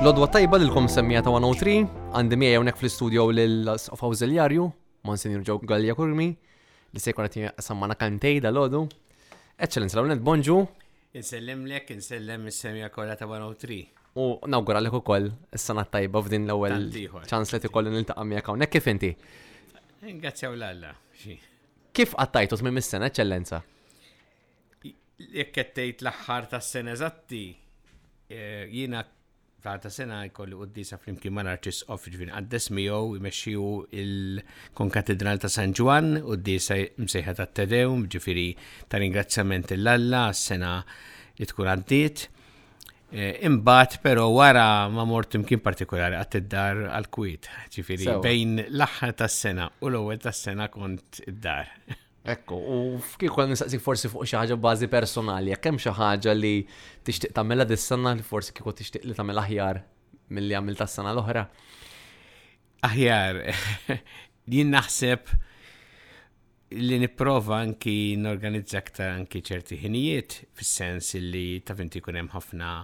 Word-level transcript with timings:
L-odwa 0.00 0.30
tajba 0.32 0.56
l-kom 0.56 0.86
semmija 0.88 1.20
ta' 1.20 1.28
103, 1.28 1.72
għandi 2.16 2.36
mija 2.40 2.54
jawnek 2.54 2.78
fl-studio 2.80 3.26
l-Sofa 3.34 4.08
Użiljarju, 4.08 4.62
Monsignor 5.04 5.42
Joe 5.44 5.60
Gallia 5.68 5.92
Kurmi, 5.98 6.28
li 6.96 7.02
sejkun 7.04 7.26
għati 7.28 7.42
sammana 7.60 7.92
kantej 8.00 8.38
dal 8.46 8.56
odu 8.62 8.80
Eccellenza, 9.60 9.98
l-għonet, 10.00 10.22
bonġu. 10.24 10.56
Insellem 11.20 11.66
lek, 11.68 11.92
insellem 11.92 12.48
il-semmija 12.48 12.88
kolla 12.96 13.18
ta' 13.20 13.28
103. 13.28 13.78
U 14.24 14.30
nawgura 14.48 14.80
lek 14.80 14.96
u 14.96 15.02
koll, 15.04 15.28
s-sana 15.52 15.84
tajba 15.84 16.24
f'din 16.24 16.48
l-ewel 16.48 16.88
ċans 17.28 17.52
li 17.52 17.60
ti 17.60 17.68
koll 17.76 17.92
nil 17.92 18.08
taqamija 18.08 18.44
kaw. 18.48 18.56
kif 18.72 18.88
inti? 18.96 19.12
Ingrazzjaw 20.08 20.56
l-alla. 20.56 20.94
Kif 21.92 22.16
għattajtu 22.16 22.62
minn 22.64 22.80
mis-sena, 22.80 23.12
eccellenza? 23.12 23.60
Jekk 25.20 25.60
għattajt 25.66 26.06
l-axħar 26.08 26.48
ta' 26.56 26.64
s-sena 26.64 26.96
zatti, 26.96 27.46
eh, 28.32 28.64
jina 28.70 29.04
ta' 29.60 29.76
ta' 29.78 29.92
sena 29.92 30.18
jkolli 30.30 30.56
d-disa 30.68 30.96
imkien 31.10 31.34
ma' 31.36 31.44
narċis 31.46 31.82
of 31.92 32.06
ġvin 32.14 32.32
għaddes 32.34 32.68
miegħu 32.76 33.16
jmexxiju 33.20 33.64
il-konkatedral 34.02 35.40
ta' 35.42 35.50
San 35.52 35.74
d-disa 35.76 36.78
msejħa 37.04 37.34
ta' 37.40 37.48
Tedew, 37.60 37.94
ġifiri 38.14 38.48
ta' 38.88 39.00
ringrazzament 39.02 39.70
l-Alla, 39.76 40.24
sena 40.32 40.72
jitkun 41.38 41.70
għaddiet. 41.74 42.26
E, 43.10 43.32
Imbat, 43.50 43.96
pero 44.04 44.28
wara 44.30 44.86
ma 44.88 45.02
mort 45.04 45.34
imkien 45.34 45.60
partikolari 45.60 46.14
għat 46.18 46.36
id-dar 46.40 46.82
għal-kwit, 46.96 47.50
ġifiri 47.74 48.14
bejn 48.24 48.60
l 48.68 48.86
axħar 48.86 49.16
ta' 49.20 49.28
sena 49.28 49.66
u 49.82 49.90
l-ewwel 49.90 50.22
ta' 50.22 50.32
sena 50.36 50.70
kont 50.72 51.22
id-dar. 51.26 51.76
Ekku, 52.28 52.52
u 52.54 52.98
kif 53.18 53.32
kol 53.32 53.46
nistaqsik 53.48 53.80
forsi 53.80 54.08
fuq 54.12 54.26
xi 54.28 54.36
ħaġa 54.36 54.56
bażi 54.60 54.88
personali, 54.92 55.54
jekk 55.54 55.68
hemm 55.70 55.80
xi 55.80 55.92
ħaġa 55.96 56.34
li 56.36 56.50
tixtieq 57.08 57.32
tagħmilha 57.38 57.64
dis-sena 57.70 58.12
li 58.18 58.26
forsi 58.28 58.52
kieku 58.56 58.74
tixtieq 58.76 59.06
li 59.08 59.16
tagħmel 59.16 59.40
aħjar 59.40 59.80
milli 60.36 60.58
għamilta 60.58 60.84
s-sena 60.84 61.14
l-oħra? 61.16 61.46
Aħjar, 62.90 63.40
jien 64.52 64.68
naħseb 64.74 65.32
li 66.76 67.00
nipprova 67.06 67.62
anki 67.64 67.96
norganizza 68.20 68.82
aktar 68.84 69.16
anki 69.16 69.40
ċerti 69.40 69.80
ħinijiet 69.80 70.42
fis-sens 70.60 71.14
li 71.24 71.46
ta' 71.64 71.78
vinti 71.80 72.04
kun 72.04 72.20
hemm 72.20 72.34
ħafna 72.36 72.74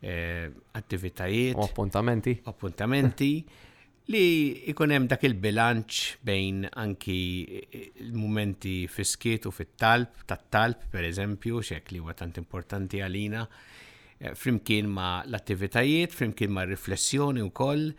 eh, 0.00 0.46
attivitajiet. 0.80 1.52
U 1.60 1.68
appuntamenti. 1.68 2.38
Appuntamenti. 2.48 3.34
li 4.08 4.60
ikonem 4.72 5.04
dak 5.10 5.22
il-bilanċ 5.28 6.24
bejn 6.26 6.62
anki 6.80 7.16
eh, 7.60 7.82
il-momenti 8.04 8.84
fiskiet 8.90 9.46
u 9.46 9.52
fit-talb, 9.54 10.22
tat-talb 10.30 10.86
per 10.92 11.04
eżempju, 11.06 11.60
xek 11.66 11.92
li 11.94 12.00
huwa 12.02 12.16
tant 12.18 12.40
importanti 12.40 13.02
għalina, 13.04 13.44
eh, 14.24 14.32
frimkien 14.38 14.88
ma 14.90 15.12
l-attivitajiet, 15.26 16.16
frimkien 16.16 16.52
ma 16.56 16.64
riflessjoni 16.68 17.44
u 17.44 17.50
koll, 17.52 17.90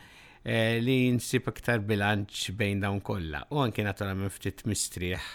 eh, 0.44 0.80
li 0.82 0.98
nsib 1.16 1.48
aktar 1.54 1.84
bilanċ 1.86 2.58
bejn 2.60 2.84
dawn 2.88 3.02
kollha. 3.06 3.46
U 3.54 3.62
anki 3.64 3.86
naturalment 3.86 4.34
ftit 4.36 4.66
mistrieħ 4.66 5.32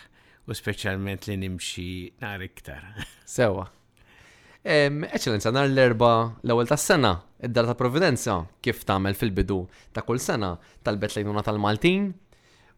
u 0.47 0.55
speċjalment 0.55 1.31
li 1.31 1.39
nimxi 1.47 1.89
nar 2.23 2.43
iktar. 2.45 2.91
Sewa. 3.39 3.71
Eċellenza, 4.67 5.53
nar 5.55 5.69
l-erba 5.71 6.13
l-ewel 6.43 6.67
ta' 6.67 6.75
sena, 6.81 7.13
id-dar 7.47 7.69
ta' 7.69 7.77
provvidenza, 7.79 8.35
kif 8.65 8.81
tagħmel 8.89 9.15
fil-bidu 9.19 9.61
ta' 9.95 10.03
kull 10.07 10.19
sena, 10.23 10.49
talbet 10.83 11.15
lejnuna 11.15 11.45
tal-Maltin, 11.47 12.09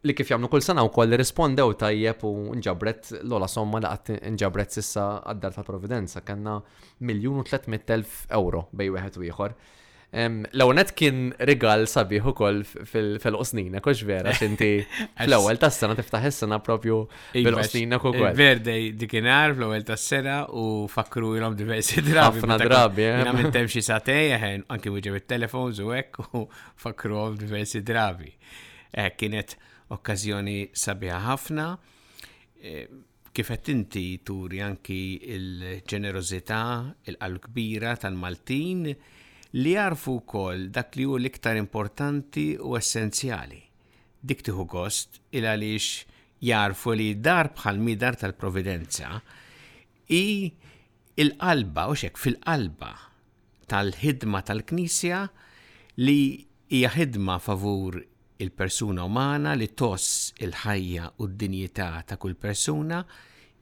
li 0.05 0.15
kif 0.15 0.29
jagħmlu 0.31 0.51
kull 0.53 0.65
sena 0.67 0.85
wkoll 0.87 1.17
rispondew 1.19 1.73
tajjeb 1.81 2.21
u 2.29 2.33
nġabret 2.61 3.09
l-ola 3.23 3.49
somma 3.51 3.81
li 3.83 3.89
qatt 3.95 4.13
nġabret 4.35 4.77
sissa 4.77 5.07
għad-dar 5.23 5.57
ta' 5.57 5.65
provvidenza, 5.71 6.21
kanna 6.29 6.59
miljun 7.09 7.41
u 7.41 7.49
300.000 7.49 8.29
euro 8.37 8.67
bej 8.77 8.93
wieħed 8.99 9.21
u 9.23 9.29
ieħor. 9.33 9.57
L-għonet 10.09 10.95
kien 10.97 11.19
rigal 11.45 11.83
sabiħ 11.85 12.31
ukoll 12.31 12.63
fil-qosnina, 12.65 13.83
kux 13.85 14.07
vera, 14.09 14.33
xinti 14.33 14.69
fl-ewel 15.27 15.59
tas 15.61 15.77
sena 15.77 15.93
tiftaħ 15.99 16.31
s 16.31 16.39
sena 16.47 16.57
propju 16.65 17.03
iva, 17.03 17.35
fil-qosnina 17.45 17.99
kuk. 18.01 18.17
Verde 18.39 18.73
dikinar 18.97 19.53
fl-ewel 19.53 19.85
tas 19.85 20.07
sena 20.09 20.39
u 20.49 20.87
fakru 20.89 21.35
jilom 21.37 21.53
eh. 21.59 21.61
diversi 21.61 22.01
drabi. 22.01 22.41
Għafna 22.41 22.57
drabi, 22.63 23.05
eh. 23.11 23.21
Għamil 23.27 23.53
temxie 23.53 23.99
għen, 24.39 24.65
anki 24.73 24.89
wieġeb 24.97 25.19
il 25.21 25.27
telefon 25.29 25.77
u 25.85 25.93
ek 26.01 26.17
u 26.25 26.47
fakru 26.81 27.15
jilom 27.21 27.37
diversi 27.45 27.83
drabi. 27.85 28.33
Kienet 29.21 29.59
okkazjoni 29.93 30.71
sabiħa 30.73 31.19
ħafna 31.29 31.67
e, 32.61 32.75
kifet 33.37 33.69
inti 33.75 34.07
turi 34.27 34.61
anki 34.65 35.01
il 35.37 35.47
ġenerozita 35.89 36.63
il-qalb 37.13 37.43
kbira 37.45 37.93
tal-Maltin, 38.01 38.89
li 39.57 39.73
jarfu 39.75 40.19
wkoll 40.21 40.67
dak 40.75 40.97
li 40.99 41.05
hu 41.09 41.17
l-iktar 41.19 41.57
importanti 41.57 42.55
u 42.61 42.75
essenzjali. 42.77 43.61
Dik 44.21 44.43
tieħu 44.45 44.65
gost 44.69 45.23
il 45.33 45.47
għaliex 45.49 46.45
jarfu 46.45 46.93
li 46.99 47.07
dar 47.15 47.49
bħal 47.57 47.79
midar 47.81 48.19
tal-Providenza 48.19 49.15
i 50.13 50.51
il-qalba 51.19 51.87
u 51.93 51.97
xek 51.97 52.19
fil-qalba 52.21 52.93
tal-ħidma 53.71 54.43
tal-Knisja 54.49 55.23
li 56.05 56.19
hija 56.69 56.93
ħidma 56.97 57.39
favur 57.41 57.97
il-persuna 58.39 59.07
umana 59.09 59.55
li 59.57 59.71
toss 59.79 60.35
il-ħajja 60.45 61.13
u 61.23 61.27
d-dinjità 61.29 61.89
ta' 62.07 62.17
kull 62.21 62.37
persuna 62.37 63.01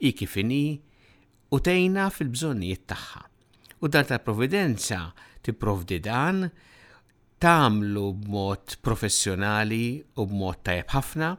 i 0.05 0.11
kifini 0.13 0.65
u 1.55 1.61
tejna 1.63 2.11
fil-bżonnijiet 2.11 2.85
tagħha. 2.91 3.23
U 3.87 3.89
dar 3.93 4.05
tal-Providenza 4.09 5.01
tipprovdi 5.47 6.01
dan, 6.03 6.47
tamlu 7.39 8.07
b'mod 8.19 8.77
professjonali 8.85 9.85
u 10.19 10.25
b'mod 10.27 10.59
tajb 10.67 10.91
ħafna, 10.95 11.31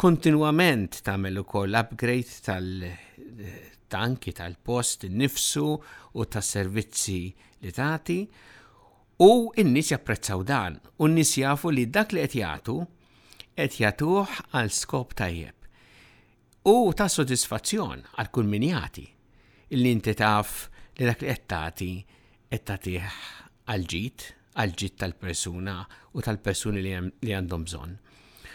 kontinwament 0.00 1.02
tamlu 1.06 1.44
ukoll 1.44 1.76
upgrade 1.76 2.38
tal 2.44 2.84
tanki 3.92 4.32
tal-post 4.36 5.04
nifsu 5.12 5.66
u 6.16 6.24
tas 6.26 6.48
servizzi 6.56 7.28
li 7.62 7.72
tagħti 7.76 8.16
u 9.24 9.28
n-nies 9.62 9.92
japprezzaw 9.94 10.42
dan 10.48 10.78
u 10.98 11.06
n 11.10 11.22
jafu 11.22 11.70
li 11.70 11.84
dak 11.94 12.14
li 12.16 12.24
qed 12.24 12.38
jagħtu 12.40 12.78
qed 13.60 13.76
jagħtuh 13.84 14.34
għal 14.58 14.72
skop 14.74 15.14
tajjeb. 15.20 15.54
U 16.64 16.80
ta' 16.96 17.10
sodisfazzjon 17.12 18.00
għal 18.18 18.30
kull 18.32 18.48
min 18.48 18.64
jagħti 18.70 19.04
illi 19.76 19.90
inti 19.94 20.14
taf 20.16 20.64
li 20.98 21.06
dak 21.10 21.22
li 21.22 21.30
qed 21.36 21.46
tagħti 21.52 21.92
qed 22.54 22.70
tagħtih 22.70 23.12
għalġit 23.74 24.24
ġid 24.78 24.96
tal-persuna 25.02 25.78
u 26.14 26.22
tal-persuni 26.22 26.82
li 26.84 26.92
għandhom 27.34 27.64
bżonn. 27.66 27.94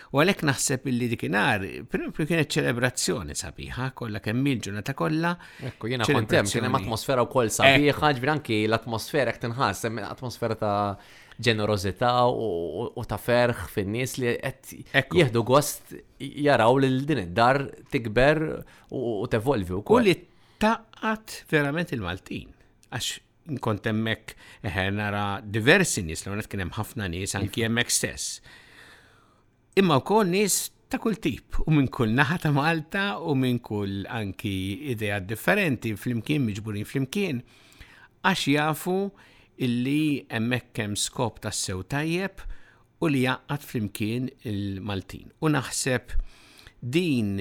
U 0.09 0.21
għalhekk 0.23 0.45
naħseb 0.47 0.85
illi 0.89 1.07
dikinar, 1.11 1.63
propju 1.91 2.25
kienet 2.31 2.49
ċelebrazzjoni 2.55 3.35
sabiħa, 3.37 3.89
kollha 3.99 4.21
kemm 4.25 4.47
il-ġurnata 4.55 4.95
kollha. 4.97 5.33
Ekku 5.69 5.91
jiena 5.91 6.07
kontem, 6.09 6.47
kien 6.49 6.65
hemm 6.65 6.79
atmosfera 6.79 7.25
wkoll 7.27 7.51
sabiħa, 7.59 8.09
ġbir 8.17 8.31
anki 8.33 8.61
l-atmosfera 8.69 9.35
qed 9.35 9.43
tinħass, 9.45 9.85
hemm 9.85 10.01
atmosfera 10.07 10.57
ta' 10.57 10.79
ġenerożità 11.45 12.13
u 12.29 13.05
ta' 13.07 13.19
ferħ 13.21 13.67
fin-nies 13.75 14.17
li 14.23 14.33
qed 14.47 14.81
jieħdu 15.19 15.43
gost 15.51 15.93
jaraw 16.17 16.79
lil 16.81 17.03
din 17.11 17.25
id-dar 17.27 17.61
tikber 17.93 18.41
u 18.95 19.05
tevolvi 19.35 19.77
wkoll. 19.83 20.01
U 20.01 20.05
li 20.09 20.15
taqqat 20.63 21.41
verament 21.51 21.93
il-Maltin. 21.99 22.49
Għax 22.89 23.17
kont 23.57 23.85
hemmhekk 23.87 24.35
nara 24.93 25.39
diversi 25.41 26.03
nies 26.05 26.25
l 26.27 26.45
kien 26.45 26.61
hemm 26.65 26.75
ħafna 26.75 27.09
nies 27.09 27.33
anki 27.35 27.63
hemmhekk 27.65 27.89
stess. 27.91 28.41
Imma 29.75 29.97
wkoll 30.03 30.29
nies 30.29 30.69
ta' 30.89 30.97
kull 30.99 31.17
tip 31.21 31.57
u 31.65 31.71
minn 31.71 31.87
kull 31.87 32.13
naħa 32.13 32.39
ta' 32.45 32.53
Malta 32.53 33.15
u 33.21 33.33
minn 33.37 33.59
kull 33.59 34.03
anki 34.09 34.53
ideja 34.91 35.19
differenti 35.21 35.95
flimkien 35.95 36.45
miġburin 36.45 36.85
flimkien 36.85 37.41
għax 38.25 38.45
jafu 38.53 38.97
illi 39.65 40.25
hemmhekk 40.29 40.83
hemm 40.83 40.97
skop 40.97 41.41
ta' 41.43 41.51
sew 41.53 41.81
tajjeb 41.87 42.43
u 42.99 43.07
li 43.07 43.23
jaqqat 43.25 43.63
flimkien 43.63 44.27
il-Maltin. 44.43 45.29
U 45.41 45.47
naħseb 45.49 46.11
din 46.81 47.39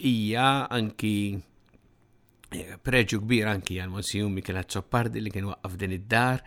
hija 0.00 0.48
anki 0.70 1.14
preġu 2.82 3.20
kbir 3.22 3.46
anki 3.50 3.76
għal 3.78 3.92
Monsignor 3.92 4.32
Mikela 4.34 4.64
Zoppardi 4.66 5.20
li 5.22 5.30
kien 5.32 5.46
waqqaf 5.50 5.76
din 5.78 5.94
id-dar 5.94 6.40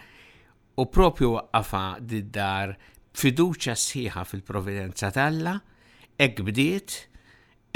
u 0.81 0.85
propju 0.97 1.29
waqqafa 1.37 1.83
id-dar 2.03 2.73
fiduċa 3.19 3.75
sħiħa 3.77 4.23
fil-providenza 4.27 5.11
talla, 5.15 5.53
ek 6.17 6.41
bdiet, 6.47 6.97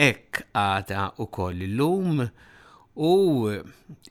ek 0.02 0.42
għada 0.58 1.06
u 1.24 1.30
koll 1.32 1.64
l-lum 1.70 2.26
u 2.28 3.14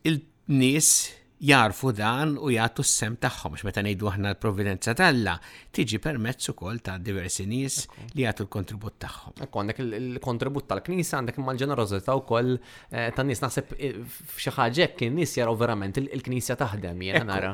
il-nis 0.08 0.92
jarfu 1.40 1.92
dan 1.92 2.36
u 2.40 2.48
jgħatu 2.48 2.80
s-sem 2.84 3.16
tagħhom 3.20 3.58
meta 3.66 3.82
nejdu 3.84 4.08
aħna 4.08 4.30
l 4.32 4.38
providenza 4.40 4.94
talla 4.96 5.34
tiġi 5.76 5.98
permezz 6.00 6.52
ukoll 6.54 6.80
ta' 6.80 6.96
diversi 6.98 7.44
nies 7.46 7.82
li 8.14 8.22
jagħtu 8.24 8.46
l-kontribut 8.46 8.96
tagħhom. 9.04 9.34
Ekk 9.44 9.56
għandek 9.60 9.80
il-kontribut 9.98 10.66
tal-Knisa 10.70 11.18
għandek 11.20 11.40
ma' 11.44 11.52
l-ġenerożità 11.52 12.14
wkoll 12.22 12.54
eh, 12.56 13.10
tan 13.12 13.28
nies 13.28 13.42
naħseb 13.44 13.74
eh, 13.76 13.92
f'xi 14.32 14.52
ħaġa 14.56 14.86
hekk 14.88 15.04
in 15.10 15.20
jaraw 15.26 15.56
verament 15.60 16.00
il-Knisja 16.00 16.56
taħdem 16.60 17.02
jiena 17.04 17.26
nara 17.28 17.52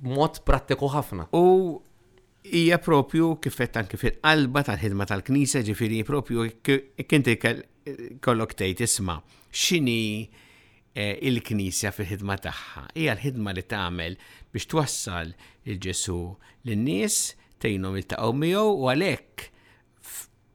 b'mod 0.00 0.40
prattiku 0.48 0.90
ħafna. 0.96 1.28
U 1.38 1.78
hija 2.46 2.78
propju 2.82 3.36
kifet 3.42 3.78
anke 3.80 3.98
fil-qalba 4.00 4.64
tal-ħidma 4.70 5.06
tal-Knisja 5.10 5.62
ġifieri 5.68 6.02
propju 6.08 6.48
kinti 7.06 7.38
kollok 8.18 8.58
tgħid 8.58 8.82
isma' 8.88 9.20
x'inhi 9.54 10.42
Eh, 10.96 11.18
il-Knisja 11.28 11.90
fil-ħidma 11.92 12.38
tagħha. 12.40 12.82
Hija 12.96 13.12
l-ħidma 13.12 13.52
li 13.52 13.62
tagħmel 13.68 14.14
biex 14.54 14.68
twassal 14.72 15.34
il-Ġesu 15.68 16.14
lin-nies 16.70 17.18
tgħinhom 17.60 17.98
iltaqgħu 18.00 18.30
miegħu 18.40 18.70
u 18.70 18.86
għalhekk 18.88 19.44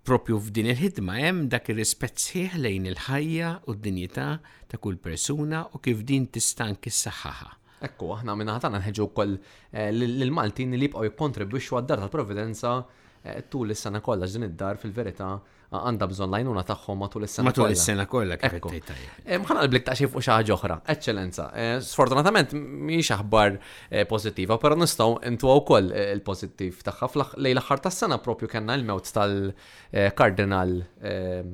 propju 0.10 0.40
f'din 0.48 0.72
il-ħidma 0.74 1.20
hemm 1.22 1.46
dak 1.54 1.70
ir-rispett 1.76 2.26
sħiħ 2.26 2.58
lejn 2.64 2.90
il-ħajja 2.90 3.52
u 3.70 3.76
d-dinjità 3.78 4.26
ta' 4.74 4.82
kull 4.82 4.98
persuna 5.04 5.62
u 5.78 5.84
kif 5.86 6.02
din 6.10 6.26
tista' 6.34 6.66
anki 6.74 6.90
saħħaħa. 6.90 7.52
Ekku, 7.86 8.10
aħna 8.18 8.34
minna 8.42 8.58
ħatana 8.58 8.82
nħedġu 8.82 9.12
kol 9.14 9.38
eh, 9.38 9.92
l-Maltin 9.94 10.74
li 10.74 10.88
jibqgħu 10.90 11.06
jikkontribwixxu 11.12 11.78
għad-dar 11.84 12.02
tal-Providenza 12.08 12.74
eh, 13.22 13.44
tul 13.46 13.78
is-sena 13.78 14.02
kollha 14.02 14.26
din 14.34 14.50
id-dar 14.50 14.82
fil-verità 14.82 15.36
għandha 15.72 16.08
bżonn 16.12 16.32
lajnuna 16.36 16.64
tagħhom 16.68 17.00
matul 17.00 17.24
is-sena. 17.24 17.46
Matul 17.48 17.72
is-sena 17.72 18.06
kollha 18.12 18.36
kif 18.40 18.56
Mħana 18.60 19.32
ehm, 19.32 19.48
l-blik 19.62 19.86
ta' 19.88 19.94
xi 19.96 20.10
fuq 20.12 20.24
xi 20.26 20.34
ħaġa 20.34 20.56
oħra, 20.58 20.78
eċċellenza. 20.94 21.46
Eh, 21.64 21.74
sfortunatament 21.88 22.56
mhix 22.58 23.14
aħbar 23.16 23.56
eh, 23.56 24.04
pożittiva, 24.10 24.58
però 24.62 24.76
nistgħu 24.82 25.16
intu 25.32 25.52
wkoll 25.56 25.94
eh, 25.96 26.12
il-pożittiv 26.18 26.84
tagħha 26.88 27.12
lej 27.40 27.56
l-aħħar 27.56 27.86
tas-sena 27.88 28.20
propju 28.24 28.52
kellna 28.52 28.76
l-mewt 28.82 29.14
tal-Kardinal 29.16 30.76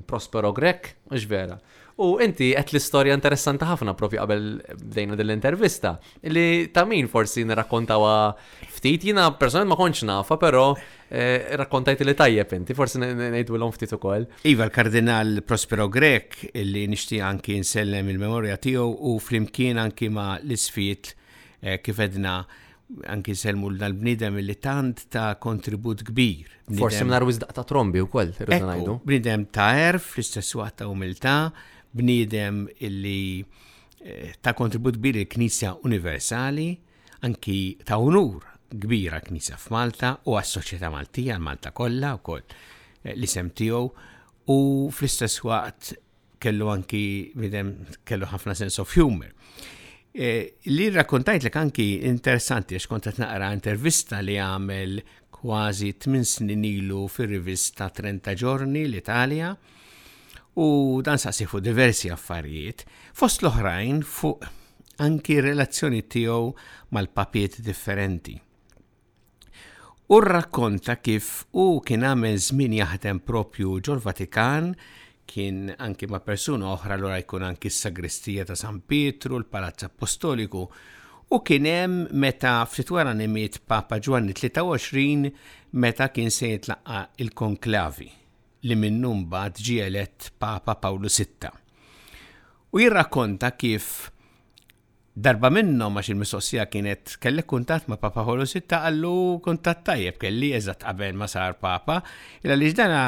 Prospero 0.09 0.53
Grek, 0.57 0.95
mhux 1.13 1.29
vera. 1.29 1.61
U 1.97 2.11
inti 2.21 2.51
għet 2.53 2.75
l-istorja 2.75 3.15
interessanti 3.17 3.65
ħafna 3.65 3.95
propju 3.97 4.19
qabel 4.21 4.43
bdejna 4.83 5.15
dell-intervista 5.17 5.95
li 6.29 6.67
ta' 6.73 6.83
min 6.85 7.07
forsi 7.09 7.41
nirrakkontawa 7.49 8.11
ftit 8.75 9.07
jina 9.09 9.31
personalment 9.39 9.71
ma 9.71 9.77
kontx 9.79 10.03
nafa, 10.05 10.35
però 10.37 10.63
eh, 11.09 11.47
rakkontajt 11.57 12.03
li 12.05 12.13
tajjeb 12.17 12.51
inti, 12.53 12.75
forsi 12.77 13.01
l-om 13.01 13.73
ftit 13.73 13.95
ukoll. 13.97 14.27
Iva 14.45 14.67
l-Kardinal 14.67 15.39
Prospero 15.41 15.87
Grek 15.89 16.43
li 16.67 16.85
nixtieq 16.91 17.25
anki 17.25 17.57
nsellem 17.63 18.11
il-memorja 18.13 18.59
tiegħu 18.61 18.91
u 19.09 19.17
flimkien 19.19 19.81
anki 19.81 20.11
ma 20.13 20.35
l-isfiet 20.37 21.15
eh, 21.65 21.79
kif 21.81 21.97
edna 22.05 22.43
anki 23.09 23.33
selmu 23.35 23.71
l-bnidem 23.73 24.37
li 24.45 24.53
tant 24.63 25.01
ta' 25.11 25.33
kontribut 25.43 26.05
kbir. 26.11 26.45
Forsi 26.77 27.01
mnar 27.09 27.25
wizdaq 27.27 27.57
ta' 27.57 27.65
trombi 27.67 28.05
u 28.05 28.11
koll, 28.11 28.37
Bnidem 28.37 29.47
ta' 29.49 29.71
erf, 29.89 30.13
l-istess 30.19 30.53
ta' 30.77 30.85
umilta' 30.91 31.39
bniedem 31.91 32.67
illi 32.79 33.45
eh, 34.03 34.33
ta' 34.41 34.53
kontribut 34.55 34.97
bir 35.01 35.15
il-Knisja 35.23 35.77
Universali, 35.85 36.73
anki 37.25 37.77
ta' 37.85 37.97
unur 38.01 38.43
kbira 38.67 39.21
Knisja 39.23 39.55
f'Malta 39.61 40.17
u 40.27 40.35
għas-soċjetà 40.37 40.89
Maltija, 40.91 41.37
Malta 41.41 41.71
kollha 41.75 42.15
wkoll 42.19 42.43
eh, 42.43 43.13
l-isem 43.15 43.49
tiegħu 43.55 44.51
u 44.51 44.57
fl-istess 44.91 45.43
waqt 45.47 45.93
kellu 46.43 46.67
anki 46.69 47.03
bidem 47.33 47.71
kellu 48.05 48.27
ħafna 48.29 48.53
sens 48.59 48.77
of 48.83 48.91
humor. 48.99 49.31
Eh, 50.13 50.57
li 50.69 50.89
rakkontajt 50.93 51.45
li 51.47 51.51
anki 51.61 51.87
interessanti 52.09 52.77
għax 52.77 52.87
kont 52.91 53.09
naqra 53.21 53.49
intervista 53.55 54.19
li 54.25 54.35
għamel 54.41 54.99
kważi 55.37 55.89
8 55.95 56.21
snin 56.25 56.63
ilu 56.67 57.03
fir-rivista 57.11 57.87
30 57.93 58.35
ġorni 58.39 58.83
l-Italja 58.87 59.51
u 60.57 61.01
dan 61.03 61.19
sa 61.21 61.31
fuq 61.31 61.61
diversi 61.61 62.09
affarijiet, 62.09 62.79
fost 63.19 63.43
l-oħrajn 63.45 63.99
fuq 64.01 64.47
anki 65.05 65.35
relazzjoni 65.45 65.99
tiegħu 66.09 66.39
mal-papiet 66.97 67.59
differenti. 67.65 68.33
U 70.13 70.17
rrakkonta 70.23 70.95
kif 71.05 71.43
u 71.61 71.65
kien 71.85 72.07
għamel 72.07 72.39
żmien 72.49 72.73
jaħdem 72.79 73.19
propju 73.27 73.75
ġol 73.85 74.01
Vatikan 74.03 74.71
kien 75.29 75.67
anki 75.83 76.07
ma' 76.09 76.23
persuna 76.25 76.71
oħra 76.73 76.97
l 76.97 77.13
jkun 77.21 77.43
anki 77.51 77.69
s-sagristija 77.69 78.47
ta' 78.49 78.55
San 78.57 78.79
Pietru, 78.81 79.37
l-Palazz 79.37 79.85
Apostoliku, 79.91 80.63
u 81.27 81.39
kien 81.45 81.67
hemm 81.69 82.05
meta 82.17 82.61
ftit 82.65 82.89
wara 82.95 83.13
nimiet 83.13 83.59
Papa 83.67 83.99
Ġwanni 83.99 84.33
23 84.33 85.35
meta 85.85 86.07
kien 86.15 86.31
se 86.33 86.55
jitlaqa 86.55 87.03
il-konklavi 87.21 88.09
li 88.65 88.75
minnum 88.79 89.25
bat 89.29 89.59
ġielet 89.61 90.31
Papa 90.39 90.73
Pawlu 90.81 91.09
VI. 91.11 91.51
U 92.73 92.81
jirrakkonta 92.81 93.51
kif 93.59 94.09
darba 95.17 95.49
minnhom 95.53 95.97
għax 95.97 96.11
il-mistoqsija 96.13 96.65
kienet 96.71 97.15
kellek 97.21 97.47
kuntatt 97.49 97.87
ma' 97.89 97.97
Papa 98.01 98.21
Paolo 98.23 98.45
VI 98.49 98.65
għallu 98.79 99.15
kuntatt 99.45 99.85
tajjeb 99.87 100.17
kelli 100.21 100.51
eżatt 100.57 100.83
qabel 100.85 101.15
ma 101.17 101.27
sar 101.31 101.55
Papa, 101.61 101.99
il 102.43 102.53
li 102.57 102.71
ġdana 102.73 103.01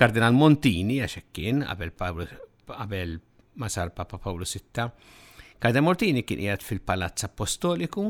Kardinal 0.00 0.34
Montini 0.36 0.96
għax 1.04 1.20
kien 1.36 1.62
qabel 1.66 3.16
ma 3.60 3.68
sar 3.68 3.90
Papa 3.94 4.18
Pawlu 4.18 4.46
VI. 4.48 4.90
Kardinal 5.60 5.84
Montini 5.90 6.22
kien 6.26 6.40
qiegħed 6.46 6.66
fil-Palazz 6.66 7.26
Apostoliku 7.28 8.08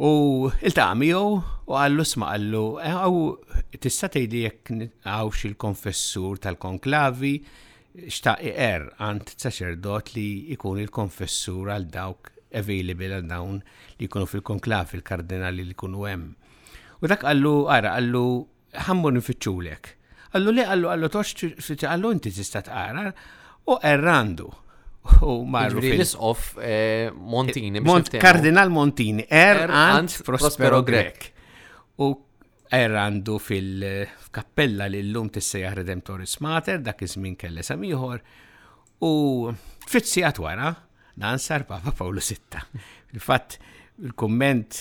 U 0.00 0.48
il-taqmiju 0.64 1.22
u 1.68 1.74
għallu 1.76 2.04
smaqallu, 2.08 2.62
eh, 2.80 2.94
għaw 2.96 3.76
tista 3.80 4.08
tejdi 4.08 4.40
jekk 4.46 4.70
għawx 5.04 5.44
il-konfessur 5.50 6.38
tal-konklavi 6.40 7.34
xtaq 8.08 8.38
er 8.56 8.86
għand 9.04 9.34
saċerdot 9.36 10.14
li 10.16 10.48
ikun 10.56 10.80
il-konfessur 10.80 11.68
għal 11.76 11.90
dawk 11.92 12.32
available 12.56 13.18
għal 13.20 13.28
dawn 13.28 13.60
li 14.00 14.08
jkunu 14.08 14.30
fil-konklavi 14.32 14.96
il-kardinali 15.02 15.66
li 15.68 15.76
jkunu 15.76 16.08
hemm. 16.08 16.32
U 17.04 17.12
dak 17.12 17.28
għallu 17.28 17.52
għara 17.68 17.92
għallu 17.98 18.24
ħammu 18.88 19.12
nifittxulek. 19.18 19.88
Għallu 20.32 20.56
li 20.56 20.64
għallu 20.64 20.88
għallu 20.88 21.12
toċ 21.20 21.84
għallu 21.84 22.14
inti 22.16 22.32
tista 22.32 22.64
għara, 22.64 23.08
u 23.68 23.76
errandu 23.76 24.48
u 25.22 25.44
marru. 25.46 25.80
fil. 25.80 26.00
isqof 26.00 26.56
eh, 26.60 27.10
Montini. 27.14 27.80
Kardinal 28.18 28.70
Montini, 28.70 29.26
er, 29.28 29.64
er 29.66 29.72
ant 29.72 30.20
Prospero 30.26 30.82
Grek. 30.86 31.30
U 32.02 32.12
er 32.72 32.94
għandu 32.96 33.34
fil-kappella 33.44 34.86
li 34.88 35.02
l-lum 35.04 35.26
tissejjaħ 35.34 35.74
Redemptoris 35.82 36.38
Mater, 36.40 36.78
dak 36.80 37.02
izmin 37.04 37.34
kelle 37.36 37.60
samiħor, 37.66 38.22
u 39.04 39.12
fitzi 39.92 40.22
għatwara 40.24 40.70
nansar 41.20 41.66
Papa 41.68 41.92
Paolo 41.98 42.22
sitta. 42.24 42.62
Il-fatt, 43.12 43.58
il-komment 44.00 44.78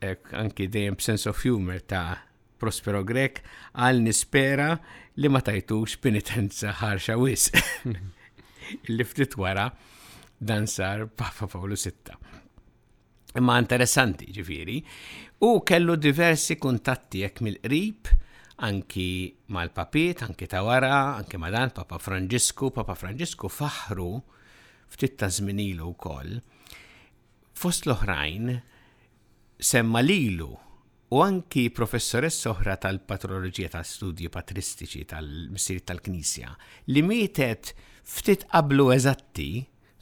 eh, 0.00 0.16
anki 0.32 0.70
dejjem 0.72 0.96
sense 1.04 1.28
of 1.28 1.42
humor 1.44 1.82
ta' 1.84 2.22
Prospero 2.56 3.02
Grek 3.04 3.42
għal 3.76 4.00
nispera 4.06 4.70
li 5.20 5.28
ma 5.28 5.42
tajtux 5.44 5.98
penitenza 6.00 6.72
ħarxa 6.80 7.18
wis. 7.20 7.50
Il 8.88 9.04
ftit 9.06 9.34
wara 9.38 9.70
dan 10.36 10.66
sar 10.66 11.06
Papa 11.06 11.46
Paolo 11.46 11.76
sitta. 11.78 12.18
Imma 13.38 13.58
interessanti 13.60 14.26
ġifiri, 14.32 14.78
u 15.44 15.50
kellu 15.68 15.94
diversi 16.00 16.56
kuntatti 16.56 17.20
jekk 17.22 17.42
mill-qrib, 17.44 18.10
anki 18.64 19.06
mal-papiet, 19.52 20.22
anki 20.24 20.48
ta' 20.48 20.64
wara, 20.64 20.92
anki 21.20 21.38
ma' 21.38 21.52
dan 21.52 21.74
Papa 21.76 21.98
Franġisku, 22.00 22.72
Papa 22.72 22.96
Franġisku 22.96 23.50
faħru 23.52 24.08
ftit 24.94 25.18
ta' 25.20 25.30
zminilu 25.36 25.92
wkoll. 25.92 26.38
Fost 27.56 27.84
l-oħrajn 27.86 28.56
semma 29.58 30.02
lilu 30.04 30.54
u 31.14 31.20
anki 31.22 31.68
professoressa 31.70 32.50
oħra 32.50 32.74
tal-patroloġija 32.82 33.70
tal-studji 33.76 34.26
patristiċi 34.34 35.04
tal 35.12 35.28
msir 35.54 35.82
tal-Knisja 35.86 36.50
li 36.90 37.02
mietet 37.06 37.74
ftit 38.06 38.46
qablu 38.50 38.88
eżatti, 38.94 39.50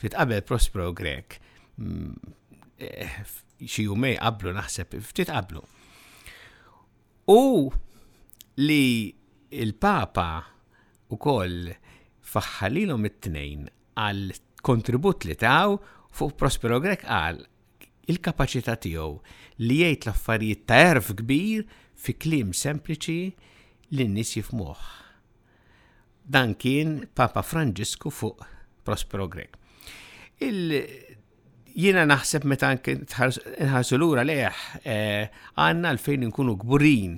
ftit 0.01 0.17
qabel 0.17 0.41
Prospero 0.49 0.91
Grek, 0.97 1.39
mm, 1.79 2.33
eh, 2.79 3.23
xi 3.65 3.85
jumej 3.87 4.17
qablu 4.21 4.53
naħseb 4.57 4.97
ftit 5.05 5.29
qablu. 5.33 5.61
U 7.33 7.71
li 8.61 9.15
il-Papa 9.53 10.31
u 11.13 11.17
koll 11.17 11.69
faħħalilhom 12.33 13.07
it-tnejn 13.09 13.69
għal 14.01 14.33
kontribut 14.65 15.25
li 15.29 15.37
taw 15.37 15.77
fuq 16.13 16.35
Prospero 16.39 16.81
Grek 16.81 17.05
għal 17.05 17.45
il-kapacità 18.11 18.77
tiegħu 18.77 19.21
li 19.65 19.77
jgħid 19.85 20.05
l-affarijiet 20.09 20.65
ta' 20.69 20.81
erf 20.93 21.11
kbir 21.21 21.61
fi 21.97 22.13
klim 22.21 22.51
sempliċi 22.55 23.35
li 23.97 24.07
nies 24.13 24.35
jifmuh. 24.39 24.83
Dan 26.25 26.55
kien 26.57 27.07
Papa 27.15 27.43
Franġisku 27.45 28.11
fuq 28.13 28.45
Prospero 28.85 29.27
Grek. 29.31 29.57
Il 30.41 30.87
jiena 31.75 32.05
naħseb 32.09 32.45
meta 32.49 32.73
nħarsu 32.75 33.97
lura 34.01 34.23
leħ 34.27 34.41
eh, 34.83 35.29
għanna 35.61 35.89
għalfejn 35.95 36.25
nkunu 36.31 36.57
gburin 36.65 37.17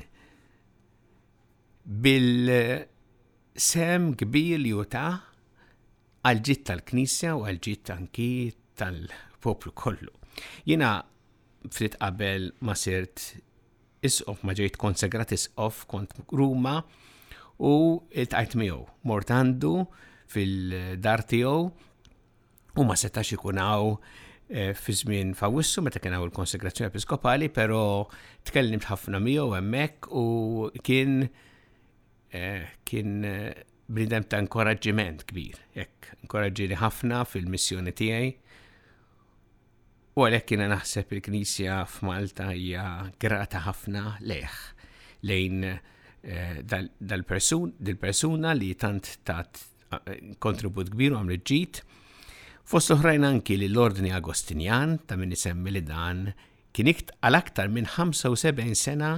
bil-sem 1.87 4.12
kbir 4.19 4.59
li 4.62 4.71
juta 4.75 5.07
għal-ġit 6.26 6.61
tal-Knisja 6.71 7.31
u 7.38 7.40
għal-ġit 7.47 7.87
anki 7.95 8.28
tal-poplu 8.76 9.71
kollu. 9.78 10.14
Jina 10.66 10.90
fritt 11.73 11.97
qabel 12.00 12.50
ma 12.66 12.75
sirt 12.78 13.23
isqof 14.07 14.43
ma 14.47 14.55
ġejt 14.57 14.78
konsegrat 14.81 15.33
isqof 15.37 15.85
kont 15.90 16.12
Ruma 16.31 16.76
u 17.59 17.73
il-tajt 18.12 18.55
miegħu 18.61 18.81
mortandu 19.11 19.73
fil-dar 20.31 21.25
tiegħu 21.31 21.59
u 22.76 22.85
ma 22.87 22.97
setax 23.00 23.37
ikun 23.38 23.61
hawn 23.62 23.97
eh, 24.52 24.75
fi 24.76 24.95
żmien 25.00 25.33
fawissu 25.38 25.83
meta 25.83 26.02
kien 26.02 26.14
hawn 26.14 26.28
il-konsegrazzjoni 26.28 26.90
episkopali, 26.90 27.49
però 27.49 27.81
tkellimt 28.47 28.87
ħafna 28.90 29.21
miegħu 29.25 29.57
hemmhekk 29.57 30.11
u 30.21 30.26
kien 30.87 31.25
eh, 32.37 32.69
kien 32.85 33.23
eh, 33.25 33.64
bridem 33.88 34.26
ta' 34.26 34.43
inkoraġġiment 34.43 35.25
kbir, 35.33 35.59
jekk 35.81 36.11
inkoraġġini 36.26 36.78
ħafna 36.83 37.25
fil-missjoni 37.33 37.95
tiegħi 37.99 38.33
U 40.16 40.23
għalek 40.25 40.46
kiena 40.49 40.66
naħseb 40.73 41.11
il-Knisja 41.12 41.73
f'Malta 41.85 42.46
hija 42.56 42.85
grata 43.20 43.61
ħafna 43.66 44.14
leħ 44.25 44.54
lejn 45.28 45.66
eh, 45.68 46.56
dal-persun, 47.04 47.75
dil-persuna 47.76 48.54
li 48.56 48.70
tant 48.80 49.11
tat 49.28 49.61
eh, 49.99 50.32
kontribut 50.40 50.88
kbir 50.94 51.12
u 51.12 51.20
għamlet 51.20 51.44
ġit. 51.52 51.82
Fost 52.64 52.94
anki 52.96 53.58
li 53.61 53.68
l-Ordni 53.68 54.14
Agostinjan 54.16 54.96
ta' 55.04 55.20
minn 55.20 55.37
isemmi 55.37 55.75
li 55.76 55.85
dan 55.85 56.32
kienikt 56.73 57.12
għal 57.20 57.37
aktar 57.42 57.68
minn 57.68 57.85
75 57.85 58.73
sena 58.73 59.12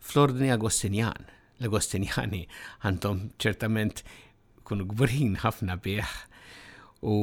fl-Ordni 0.00 0.48
Agostinjan. 0.56 1.28
L-Agostinjani 1.60 2.46
għandhom 2.88 3.26
ċertament 3.36 4.00
kunu 4.64 4.88
gburin 4.94 5.36
ħafna 5.44 5.76
bieħ 5.84 6.16
u 7.04 7.18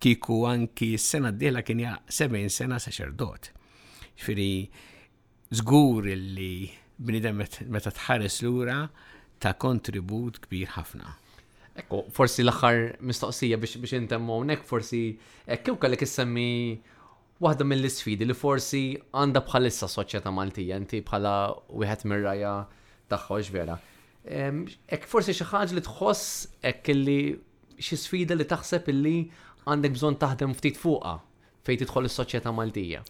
kiku 0.00 0.36
anki 0.52 0.90
s-sena 0.98 1.30
d-dela 1.34 1.62
kien 1.66 1.80
ja 1.82 1.94
70 2.18 2.52
sena 2.58 2.78
saċerdot. 2.82 3.50
Ġifiri, 4.18 4.52
zgur 5.60 6.08
li 6.14 6.68
bnidem 6.98 7.40
meta 7.70 7.90
tħares 7.94 8.40
lura 8.46 8.80
ta' 9.42 9.54
kontribut 9.62 10.40
kbir 10.46 10.72
ħafna. 10.76 11.16
Ekku, 11.78 12.04
forsi 12.14 12.42
l-axar 12.44 12.94
mistoqsija 13.06 13.58
biex 13.62 13.78
biex 13.82 13.98
intemmu 14.00 14.38
forsi 14.66 15.02
ekkew 15.46 15.74
eh, 15.76 15.80
kellek 15.84 16.02
issemmi 16.02 16.48
waħda 17.38 17.64
mill-isfidi 17.70 18.26
li 18.26 18.34
forsi 18.34 18.80
għanda 19.14 19.42
bħalissa 19.46 19.86
soċjetà 19.86 20.32
Maltija, 20.34 20.76
inti 20.82 20.98
bħala 21.06 21.34
wieħed 21.70 22.02
mir-raja 22.10 22.56
tagħhom 23.08 23.54
vera. 23.54 23.76
Ek 24.26 25.06
forsi 25.06 25.30
xi 25.32 25.46
ħaġa 25.52 25.74
li 25.78 25.82
tħoss 25.86 26.24
ek 26.66 26.90
li 26.98 27.20
xi 27.78 27.94
sfida 27.96 28.34
li 28.34 28.44
taħseb 28.50 28.90
illi 28.90 29.16
għandek 29.66 29.94
bżon 29.96 30.16
taħdem 30.22 30.52
ftit 30.58 30.78
fuqa 30.78 31.14
fej 31.66 31.80
tidħol 31.82 32.08
is-soċjetà 32.08 32.52
Maltija. 32.54 33.00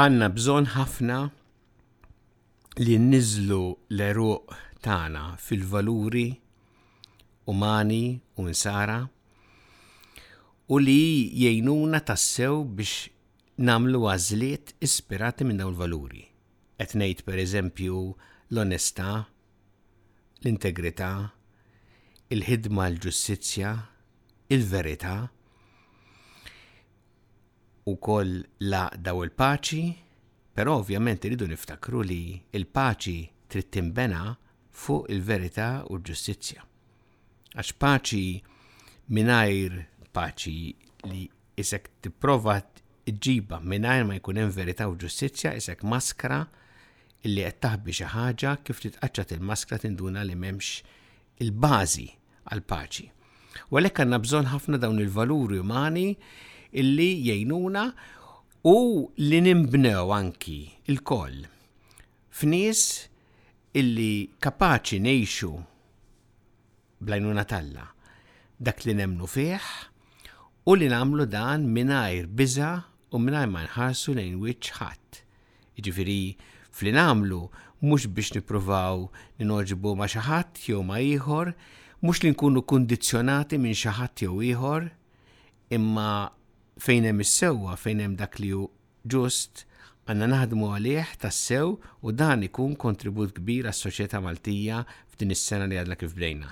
Għanna 0.00 0.28
bżon 0.36 0.68
ħafna 0.74 1.18
li 2.82 2.96
nizlu 3.04 3.62
l-eruq 3.92 4.54
tagħna 4.84 5.24
fil-valuri 5.44 6.26
umani 7.52 8.02
u 8.40 8.48
nsara 8.48 9.02
u 10.72 10.78
li 10.80 11.00
jgħinuna 11.44 12.00
tassew 12.08 12.62
biex 12.78 13.10
namlu 13.68 14.06
għazliet 14.12 14.76
ispirati 14.88 15.44
minn 15.44 15.60
dawn 15.62 15.76
valuri. 15.76 16.24
Etnejt 16.82 17.20
per 17.22 17.38
eżempju 17.38 17.98
l-onesta, 18.52 19.20
l-integrità, 20.42 21.12
il-ħidma 22.32 22.84
l-ġustizzja, 22.88 23.70
il-verità, 24.56 25.14
u 27.90 27.92
koll 28.00 28.38
la 28.72 28.86
daw 28.96 29.20
il-paċi, 29.26 29.82
pero 30.56 30.78
ovvjament 30.80 31.26
rridu 31.28 31.44
niftakru 31.50 32.00
li 32.08 32.20
il-paċi 32.56 33.18
trid 33.52 33.76
bena 33.96 34.30
fuq 34.82 35.10
il-verità 35.12 35.68
u 35.92 35.98
l-ġustizzja. 35.98 36.64
Għax 37.52 37.72
paċi 37.84 38.32
minajr 39.12 39.74
paċi 40.16 40.54
li 41.12 41.26
isek 41.60 41.90
tipprova 42.06 42.56
ġiba 43.04 43.58
minajr 43.60 44.06
ma 44.08 44.16
jkun 44.16 44.40
hemm 44.40 44.54
verità 44.56 44.86
u 44.88 44.94
ġustizzja 44.96 45.52
isek 45.60 45.82
maskra 45.84 46.38
illi 47.28 47.44
qed 47.44 47.58
taħbi 47.66 47.96
xi 48.00 48.08
ħaġa 48.14 48.54
kif 48.64 48.80
titqaċċat 48.86 49.36
il-maskra 49.36 49.82
tinduna 49.84 50.24
li 50.24 50.38
m'hemmx 50.38 50.80
il-bażi 51.44 52.08
għal-paċi. 52.50 53.10
U 53.70 53.78
għalhekk 53.78 54.02
għandna 54.02 54.18
bżonn 54.24 54.48
ħafna 54.52 54.80
dawn 54.82 55.00
il-valuri 55.02 55.60
umani 55.62 56.06
illi 56.80 57.10
jgħinuna 57.26 57.84
u 58.72 58.76
li 59.22 59.40
nimbnew 59.46 60.12
anki 60.16 60.58
il-koll 60.92 61.44
f'nies 62.32 62.82
illi 63.78 64.12
kapaċi 64.42 65.00
neħxu 65.06 65.52
blajnuna 67.02 67.44
talla 67.50 67.84
dak 68.62 68.84
li 68.86 68.94
nemnu 69.00 69.26
fih 69.28 69.68
u 70.70 70.76
li 70.78 70.88
namlu 70.92 71.26
dan 71.26 71.66
minajr 71.74 72.28
biza 72.30 72.72
u 73.12 73.20
minajr 73.20 73.50
ma 73.52 73.66
nħarsu 73.66 74.14
lejn 74.16 74.38
wieċ 74.40 74.70
ħadd. 74.78 75.18
Ġifiri, 75.84 76.32
fli 76.72 76.92
namlu 76.94 77.42
mhux 77.82 78.06
biex 78.08 78.32
nippruvaw 78.38 79.02
ninogġbu 79.40 79.92
ma 79.98 80.08
xi 80.08 80.22
ħadd 80.24 80.62
jew 80.70 80.80
ma 80.86 81.00
ieħor, 81.02 81.50
mhux 82.02 82.18
li 82.24 82.30
nkunu 82.34 82.60
kundizzjonati 82.66 83.60
minn 83.62 83.76
xi 83.78 83.90
ħadd 83.94 84.22
jew 84.24 84.38
ieħor, 84.42 84.86
imma 85.76 86.06
fejn 86.82 87.04
hemm 87.06 87.22
is-sewwa 87.22 87.76
fejn 87.78 88.00
hemm 88.02 88.16
dak 88.18 88.40
li 88.42 88.48
hu 88.56 88.64
ġust 89.12 89.60
għandna 90.10 90.26
naħdmu 90.32 90.70
għalih 90.74 91.12
tassew 91.22 91.68
u 91.78 92.14
dan 92.20 92.42
ikun 92.48 92.74
kontribut 92.84 93.30
kbir 93.36 93.68
għas 93.70 93.84
soċjetà 93.86 94.18
Maltija 94.24 94.80
f'din 95.12 95.30
is-sena 95.36 95.68
li 95.70 95.78
għadna 95.78 95.98
kif 96.00 96.16
bdejna. 96.18 96.50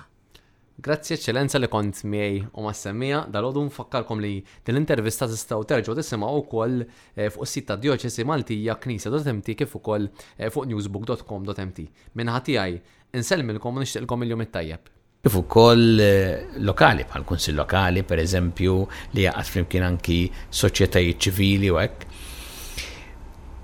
Grazzi 0.81 1.17
eccellenza 1.19 1.59
li 1.59 1.67
kont 1.69 1.99
miej 2.09 2.39
u 2.55 2.65
ma' 2.69 2.73
semmija, 2.79 3.25
dal-ħodu 3.29 3.65
nfakkarkom 3.73 4.23
li 4.23 4.33
dil-intervista 4.65 5.27
tistaw 5.29 5.67
terġu 5.69 5.99
tisimaw 5.99 6.39
u 6.39 6.47
koll 6.55 6.79
eh, 6.87 7.27
fuq 7.27 7.51
sit 7.51 7.67
ta' 7.69 7.77
Dioċesi 7.83 8.25
Maltija 8.31 8.79
knisa.mt 8.81 9.59
kif 9.65 9.75
ukoll 9.83 10.07
eh, 10.39 10.47
fuq 10.47 10.71
newsbook.com.mt. 10.71 11.83
Minħati 12.15 12.57
għaj, 12.63 12.81
inselmilkom 13.19 13.83
u 13.83 13.87
nishtiqilkom 13.87 14.29
il-jum 14.29 14.47
it-tajjeb 14.47 14.95
kif 15.21 15.35
ukoll 15.37 16.01
eh, 16.01 16.49
lokali 16.65 17.05
bħal 17.05 17.25
kunsill 17.29 17.59
lokali 17.61 18.01
pereżempju 18.09 18.77
li 19.19 19.27
jaqgħad 19.27 19.51
flimkien 19.53 19.83
anki 19.85 20.17
soċjetajiet 20.57 21.27
ċivili 21.27 21.69
u 21.69 21.77
hekk. 21.77 22.07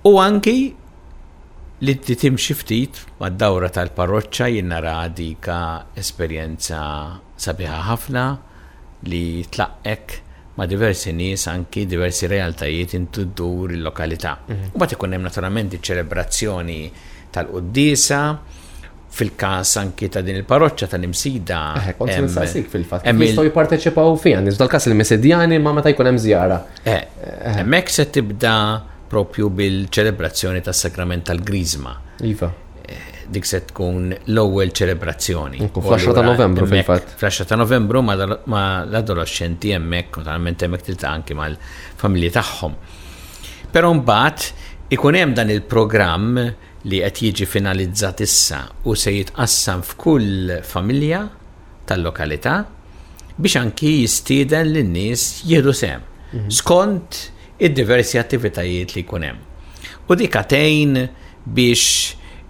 U 0.04 0.12
anki 0.20 0.56
li 1.86 1.94
timxi 2.20 2.56
ftit 2.60 3.00
mad-dawra 3.22 3.70
tal-parroċċa 3.72 4.50
jinnara 4.58 4.98
dika 5.16 5.56
esperjenza 6.02 6.82
sabiħa 7.40 7.80
ħafna 7.88 8.26
li 9.08 9.25
tlaqek 9.48 10.18
ma' 10.60 10.68
diversi 10.68 11.16
nies 11.16 11.46
anki 11.52 11.86
diversi 11.88 12.28
realtajiet 12.32 12.92
intuddur 13.00 13.72
il-lokalità. 13.78 14.36
Mhm. 14.44 14.76
U 14.76 14.76
bat 14.84 14.92
ikun 14.92 15.16
hemm 15.16 15.25
naturalment 15.30 15.72
iċ-ċelebrazzjoni 15.78 16.80
tal 17.32 17.48
qudisa 17.48 18.20
fil-kas 19.08 19.76
anki 19.80 20.08
ta' 20.08 20.20
din 20.22 20.36
il-parroċċa 20.40 20.88
ta' 20.90 21.00
nimsida. 21.00 21.60
Eh, 21.86 21.94
kont 21.96 22.12
nistassik 22.12 22.68
fil-fat. 22.72 23.06
Jistgħu 23.06 23.46
jipparteċipaw 23.48 24.16
fija, 24.20 24.40
nizda 24.44 24.66
l-kas 24.66 24.88
il 24.90 24.96
mesedjani 24.98 25.58
ma 25.62 25.75
ta 25.80 25.88
jkun 25.94 26.10
hemm 26.12 26.18
żjara. 26.20 26.60
Eh, 26.84 27.02
hemmhekk 27.60 27.88
se 27.96 28.08
tibda 28.12 28.56
propju 29.10 29.48
bil-ċelebrazzjoni 29.54 30.62
tas-sakrament 30.66 31.25
tal-Grizma. 31.30 31.94
Iva. 32.26 32.50
Eh, 32.82 33.25
dik 33.32 33.44
se 33.48 33.60
tkun 33.70 34.10
l-ewwel 34.34 34.70
ċelebrazzjoni. 34.76 35.62
Fl-10 35.70 36.12
ta' 36.16 36.22
Novembru 36.26 36.66
fil 36.68 36.82
fat 36.86 37.14
Fl-10 37.16 37.46
ta' 37.48 37.56
Novembru 37.58 38.02
ma 38.02 38.64
l-adolescenti 38.84 39.70
hemmhekk, 39.75 40.16
naturalment 40.25 40.62
emmek 40.68 40.82
tilta' 40.90 41.08
anki 41.14 41.34
mal-familji 41.38 42.34
tagħhom. 42.36 42.75
Però 43.72 43.92
mbagħad 43.96 44.46
ikun 44.94 45.14
hemm 45.16 45.34
dan 45.36 45.50
il-programm 45.50 46.38
li 46.87 47.00
qed 47.02 47.16
jiġi 47.25 47.47
finalizzat 47.50 48.21
issa 48.23 48.61
u 48.87 48.95
se 48.95 49.11
jitqassam 49.14 49.81
f'kull 49.85 50.52
familja 50.66 51.25
tal-lokalità 51.88 52.59
biex 53.37 53.57
anki 53.59 53.90
jistieden 54.02 54.71
lin 54.73 54.93
nies 54.95 55.25
jieħdu 55.49 55.73
sem 55.75 56.02
mhm. 56.02 56.52
skont 56.55 57.19
id-diversi 57.66 58.21
attivitajiet 58.21 58.93
li 58.97 59.02
jkun 59.02 59.25
hemm. 59.26 59.43
U 60.07 60.14
dikatejn 60.14 60.99
biex 61.47 61.83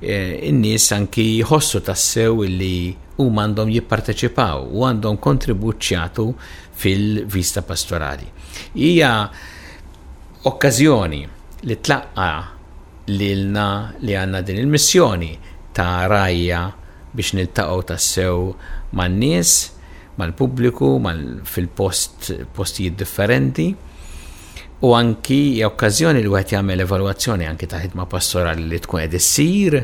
eh, 0.02 0.48
in-nies 0.50 0.88
anki 0.96 1.24
jħossu 1.40 1.80
tassew 1.88 2.42
li 2.50 2.90
huma 3.22 3.44
għandhom 3.46 3.70
jipparteċipaw 3.76 4.66
u 4.74 4.82
għandhom 4.90 5.16
kontribuċjatu 5.24 6.26
fil-vista 6.82 7.62
pastorali. 7.64 8.26
Hija 8.76 9.12
okkażjoni 10.50 11.22
li 11.70 11.78
tlaqqa' 11.78 12.34
lilna 13.10 13.92
li 14.02 14.14
għanna 14.16 14.40
din 14.46 14.58
il-missjoni 14.62 15.32
ta' 15.76 16.06
rajja 16.10 16.62
biex 17.16 17.30
niltaqgħu 17.38 17.82
tassew 17.88 18.40
man-nies, 18.96 19.52
mal-pubbliku, 20.20 20.96
mal 21.00 21.20
fil-post 21.48 22.32
postijiet 22.56 22.96
differenti. 23.00 23.70
U 24.84 24.92
anki 24.92 25.62
okkazjoni 25.64 26.20
li 26.20 26.28
għet 26.32 26.52
jagħmel 26.58 26.84
evalwazzjoni 26.84 27.48
anki 27.48 27.68
ta' 27.70 27.80
ħidma 27.84 28.04
pastorali 28.10 28.66
li 28.68 28.80
tkun 28.84 29.04
qed 29.06 29.16
issir, 29.16 29.76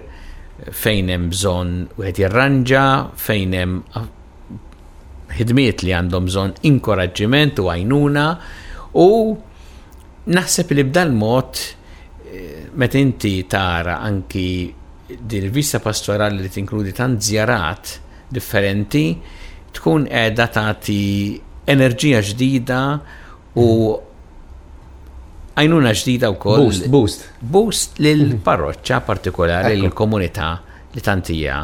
fejn 0.69 1.09
hemm 1.14 1.31
bżonn 1.33 1.73
wieħed 2.00 2.21
jirranġa, 2.25 2.85
fejn 3.17 3.57
hemm 3.59 5.31
ħidmiet 5.38 5.87
li 5.87 5.95
għandhom 5.97 6.29
bżonn 6.29 6.55
inkoraġġiment 6.69 7.62
u 7.64 7.71
għajnuna 7.73 8.26
u 9.00 9.09
naħseb 10.37 10.76
li 10.76 10.85
bdan 10.91 11.17
mod 11.17 11.62
Met 12.75 12.95
inti 12.97 13.43
tara 13.47 13.99
anki 14.00 14.73
din 15.12 15.50
vista 15.52 15.76
pastorali 15.81 16.41
li 16.41 16.49
tinkludi 16.49 16.93
tant 16.97 17.21
zjarat 17.21 17.91
differenti, 18.33 19.11
tkun 19.76 20.07
edha 20.09 20.47
tati 20.49 21.02
enerġija 21.69 22.23
ġdida 22.31 22.79
u 23.61 23.67
mm. 23.67 24.09
għajnuna 25.52 25.93
ġdida 26.00 26.31
u 26.33 26.38
koll. 26.41 26.64
Boost, 26.64 26.88
boost. 26.95 27.26
Boost 27.45 28.00
l-parroċċa 28.00 28.88
mm-hmm. 28.95 29.09
partikolari, 29.11 29.76
l-komunità 29.76 30.49
li 30.97 31.05
tantija 31.05 31.59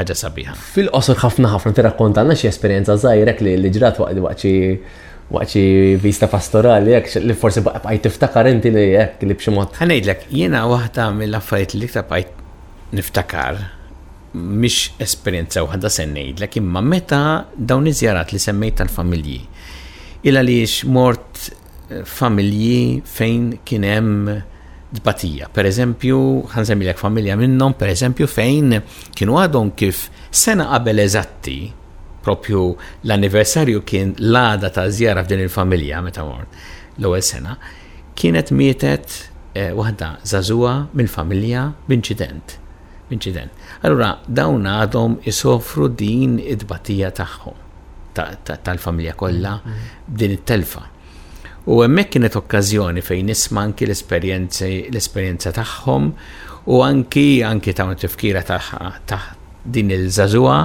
ħaġa 0.00 0.16
sabiħa. 0.22 0.56
Fil-qosor 0.72 1.20
ħafna 1.20 1.52
ħafna 1.52 1.76
t-rakkontanna 1.82 2.36
xie 2.38 2.48
esperienza 2.52 2.96
zaħirek 2.96 3.44
li 3.44 3.58
l-ġrat 3.60 4.00
waqt 4.00 4.24
waqt 4.24 4.48
waqċi 5.32 5.96
vista 6.00 6.28
pastorali, 6.30 6.92
jek 6.94 7.08
li 7.24 7.34
forsi 7.38 7.62
baqaj 7.66 7.98
tiftakar 8.04 8.46
inti 8.50 8.70
li 8.74 8.84
jek 8.92 9.22
li 9.26 9.34
bximot. 9.38 9.78
Għanajdlek, 9.82 10.26
jena 10.30 10.62
wahda 10.70 11.08
mill-affarijiet 11.18 11.74
li 11.80 11.88
tabqajt 11.90 12.92
niftakar, 12.94 13.58
mish 14.36 14.92
esperienza 15.02 15.64
wahda 15.66 15.90
sennejdlek, 15.90 16.58
imma 16.60 16.82
meta 16.84 17.20
dawn 17.56 17.88
iżjarat 17.90 18.34
li 18.36 18.42
semmejt 18.42 18.78
tal-familji. 18.82 19.40
Illa 20.26 20.42
li 20.46 20.60
mort 20.90 21.46
eh, 21.50 22.02
familji 22.06 23.00
fejn 23.16 23.48
kienem 23.66 24.12
dbatija. 24.96 25.48
Per 25.54 25.66
eżempju, 25.66 26.20
ħanżemmilek 26.54 27.00
familja 27.00 27.34
minnom, 27.40 27.74
per 27.74 27.90
eżempju, 27.92 28.30
fejn 28.30 28.78
kienu 29.18 29.40
għadhom 29.42 29.74
kif 29.78 30.06
sena 30.30 30.68
qabel 30.70 31.02
eżatti 31.02 31.56
propju 32.26 32.62
l-anniversarju 33.06 33.80
kien 33.86 34.14
l-għada 34.18 34.70
ta' 34.74 34.88
zjara 34.90 35.22
f'din 35.26 35.42
il-familja 35.46 36.02
meta 36.04 36.24
mort 36.26 36.48
l-ewwel 36.98 37.22
sena, 37.24 37.54
kienet 38.16 38.50
mietet 38.56 39.18
eh, 39.54 39.70
waħda 39.76 40.08
zazuwa 40.26 40.72
mill-familja 40.96 41.66
b'inċident. 41.88 42.54
B'inċident. 43.10 43.50
Allura 43.86 44.16
dawn 44.26 44.64
għadhom 44.70 45.18
isofru 45.30 45.86
din 45.98 46.38
id-batija 46.42 47.12
tagħhom 47.20 47.62
tal-familja 48.16 49.12
kollha 49.14 49.54
b'din 50.08 50.32
it-telfa. 50.38 50.82
U 51.68 51.82
hemmhekk 51.82 52.14
kienet 52.16 52.36
okkażjoni 52.38 53.02
fejn 53.04 53.26
nisma' 53.30 53.66
anki 53.68 53.84
l-esperjenza 53.90 55.52
tagħhom 55.60 56.06
u 56.72 56.78
anki 56.86 57.26
anki 57.46 57.74
ta' 57.76 57.86
tifkira 58.02 58.40
ta', 58.46 59.20
din 59.66 59.90
il-żażua 59.90 60.56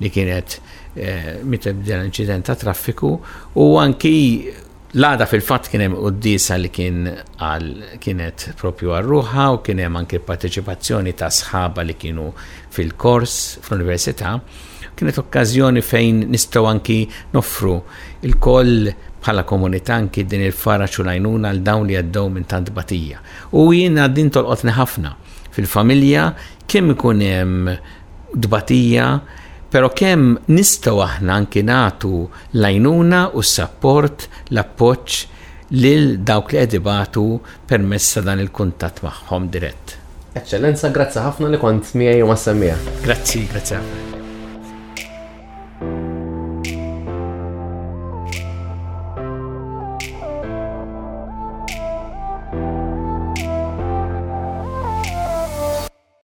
li 0.00 0.10
kienet 0.14 0.58
Eh, 0.98 1.36
Mitte 1.46 1.70
bdel 1.72 2.08
inċident 2.08 2.46
ta' 2.50 2.56
traffiku 2.58 3.10
u 3.54 3.66
anki 3.78 4.50
l-għada 4.98 5.28
fil-fat 5.30 5.68
kienem 5.70 5.92
u 5.94 6.10
d-disa 6.16 6.56
li 6.58 6.66
kien 6.74 7.04
għal 7.38 7.68
kienet 8.02 8.48
propju 8.58 8.90
għarruħa 8.98 9.44
u 9.54 9.60
kienem 9.62 9.94
anki 10.00 10.18
partecipazzjoni 10.18 11.14
ta' 11.14 11.30
sħaba 11.30 11.84
li 11.86 11.94
kienu 11.94 12.26
fil-kors 12.74 13.36
fl-università. 13.62 14.34
Kienet 14.98 15.20
okkazjoni 15.22 15.80
fejn 15.86 16.24
nistaw 16.26 16.66
anki 16.72 16.98
noffru 17.38 17.76
il-koll 18.26 18.90
bħala 19.22 19.44
komunità 19.46 19.94
anki 19.94 20.24
din 20.26 20.42
il-fara 20.48 20.90
xulajnuna 20.90 21.52
għal 21.54 21.62
dawn 21.70 21.86
li 21.86 21.96
għaddaw 22.02 22.32
minn 22.34 22.50
tant 22.50 22.74
batija. 22.74 23.22
U 23.54 23.70
jiena 23.76 24.08
din 24.10 24.30
tolqotni 24.34 24.74
ħafna 24.74 25.14
fil-familja 25.54 26.32
kien 26.66 26.90
ikun 26.96 27.22
hemm 27.28 27.76
dbatija 28.34 29.08
Pero 29.70 29.88
kemm 29.94 30.34
nistaw 30.50 30.98
aħna 31.04 31.34
anki 31.36 31.62
nagħtu 31.68 32.10
l-għajnuna 32.58 33.20
u 33.38 33.44
s-support, 33.44 34.26
l-appoġġ 34.50 35.20
lil 35.84 36.08
dawk 36.26 36.56
li 36.56 36.62
edibatu 36.64 37.24
ibatu 37.70 38.26
dan 38.26 38.42
il-kuntatt 38.42 39.02
magħhom 39.06 39.46
dirett. 39.54 39.96
Eccellenza, 40.34 40.90
grazzi 40.90 41.22
ħafna 41.22 41.52
li 41.54 41.62
kont 41.62 41.94
miegħi 42.02 42.22
u 42.24 42.30
ma' 42.30 42.40
Grazzi, 43.06 43.46
grazzi 43.46 43.78
ħafna. 43.78 44.09